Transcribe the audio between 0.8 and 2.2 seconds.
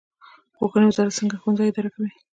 وزارت څنګه ښوونځي اداره کوي؟